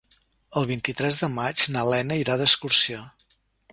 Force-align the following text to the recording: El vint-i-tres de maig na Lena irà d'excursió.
El 0.61 0.65
vint-i-tres 0.71 1.19
de 1.23 1.29
maig 1.35 1.65
na 1.75 1.85
Lena 1.91 2.19
irà 2.23 2.39
d'excursió. 2.41 3.05